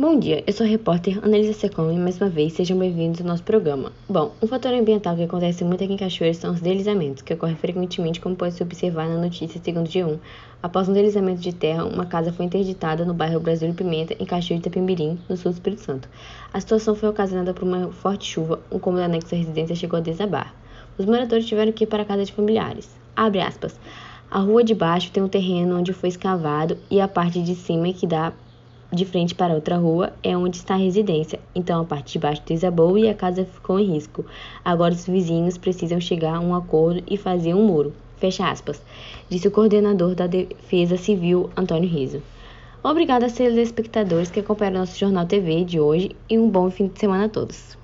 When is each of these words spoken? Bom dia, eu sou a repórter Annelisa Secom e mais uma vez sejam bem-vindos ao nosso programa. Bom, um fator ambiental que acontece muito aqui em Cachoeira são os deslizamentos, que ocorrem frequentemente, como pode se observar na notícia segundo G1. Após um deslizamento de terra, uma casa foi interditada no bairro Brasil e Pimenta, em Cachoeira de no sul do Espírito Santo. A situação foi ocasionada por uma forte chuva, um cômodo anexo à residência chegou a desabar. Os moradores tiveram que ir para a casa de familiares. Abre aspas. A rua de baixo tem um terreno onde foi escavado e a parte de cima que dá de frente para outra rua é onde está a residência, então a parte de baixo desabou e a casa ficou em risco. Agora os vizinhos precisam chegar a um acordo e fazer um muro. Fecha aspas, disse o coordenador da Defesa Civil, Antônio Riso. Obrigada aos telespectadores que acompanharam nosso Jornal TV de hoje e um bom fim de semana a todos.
Bom 0.00 0.18
dia, 0.18 0.42
eu 0.46 0.52
sou 0.54 0.64
a 0.64 0.66
repórter 0.66 1.22
Annelisa 1.22 1.52
Secom 1.52 1.92
e 1.92 1.98
mais 1.98 2.18
uma 2.18 2.30
vez 2.30 2.54
sejam 2.54 2.78
bem-vindos 2.78 3.20
ao 3.20 3.26
nosso 3.26 3.42
programa. 3.42 3.92
Bom, 4.08 4.32
um 4.40 4.46
fator 4.46 4.72
ambiental 4.72 5.14
que 5.14 5.24
acontece 5.24 5.62
muito 5.62 5.84
aqui 5.84 5.92
em 5.92 5.96
Cachoeira 5.98 6.32
são 6.32 6.54
os 6.54 6.60
deslizamentos, 6.62 7.20
que 7.20 7.34
ocorrem 7.34 7.54
frequentemente, 7.54 8.18
como 8.18 8.34
pode 8.34 8.54
se 8.54 8.62
observar 8.62 9.06
na 9.06 9.18
notícia 9.18 9.60
segundo 9.62 9.90
G1. 9.90 10.18
Após 10.62 10.88
um 10.88 10.94
deslizamento 10.94 11.42
de 11.42 11.52
terra, 11.52 11.84
uma 11.84 12.06
casa 12.06 12.32
foi 12.32 12.46
interditada 12.46 13.04
no 13.04 13.12
bairro 13.12 13.40
Brasil 13.40 13.68
e 13.68 13.74
Pimenta, 13.74 14.16
em 14.18 14.24
Cachoeira 14.24 14.70
de 14.70 15.18
no 15.28 15.36
sul 15.36 15.52
do 15.52 15.56
Espírito 15.56 15.82
Santo. 15.82 16.08
A 16.50 16.58
situação 16.58 16.94
foi 16.94 17.10
ocasionada 17.10 17.52
por 17.52 17.64
uma 17.64 17.92
forte 17.92 18.24
chuva, 18.24 18.58
um 18.72 18.78
cômodo 18.78 19.02
anexo 19.02 19.34
à 19.34 19.36
residência 19.36 19.76
chegou 19.76 19.98
a 19.98 20.02
desabar. 20.02 20.54
Os 20.96 21.04
moradores 21.04 21.44
tiveram 21.44 21.72
que 21.72 21.84
ir 21.84 21.86
para 21.86 22.04
a 22.04 22.06
casa 22.06 22.24
de 22.24 22.32
familiares. 22.32 22.88
Abre 23.14 23.42
aspas. 23.42 23.78
A 24.30 24.38
rua 24.38 24.64
de 24.64 24.74
baixo 24.74 25.12
tem 25.12 25.22
um 25.22 25.28
terreno 25.28 25.78
onde 25.78 25.92
foi 25.92 26.08
escavado 26.08 26.78
e 26.90 27.02
a 27.02 27.06
parte 27.06 27.42
de 27.42 27.54
cima 27.54 27.92
que 27.92 28.06
dá 28.06 28.32
de 28.92 29.04
frente 29.04 29.34
para 29.34 29.54
outra 29.54 29.76
rua 29.76 30.12
é 30.22 30.36
onde 30.36 30.56
está 30.56 30.74
a 30.74 30.78
residência, 30.78 31.38
então 31.54 31.80
a 31.80 31.84
parte 31.84 32.12
de 32.12 32.18
baixo 32.18 32.42
desabou 32.44 32.98
e 32.98 33.08
a 33.08 33.14
casa 33.14 33.44
ficou 33.44 33.78
em 33.78 33.92
risco. 33.92 34.24
Agora 34.64 34.92
os 34.92 35.06
vizinhos 35.06 35.56
precisam 35.56 36.00
chegar 36.00 36.36
a 36.36 36.40
um 36.40 36.54
acordo 36.54 37.02
e 37.08 37.16
fazer 37.16 37.54
um 37.54 37.64
muro. 37.64 37.92
Fecha 38.16 38.50
aspas, 38.50 38.82
disse 39.28 39.48
o 39.48 39.50
coordenador 39.50 40.14
da 40.14 40.26
Defesa 40.26 40.96
Civil, 40.96 41.48
Antônio 41.56 41.88
Riso. 41.88 42.22
Obrigada 42.82 43.26
aos 43.26 43.34
telespectadores 43.34 44.30
que 44.30 44.40
acompanharam 44.40 44.80
nosso 44.80 44.98
Jornal 44.98 45.26
TV 45.26 45.64
de 45.64 45.78
hoje 45.78 46.16
e 46.28 46.38
um 46.38 46.48
bom 46.48 46.70
fim 46.70 46.88
de 46.88 46.98
semana 46.98 47.26
a 47.26 47.28
todos. 47.28 47.79